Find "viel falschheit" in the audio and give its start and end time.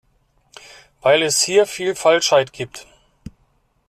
1.67-2.53